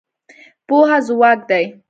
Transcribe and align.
پوهه 0.67 0.97
ځواک 1.07 1.39
دی. 1.49 1.65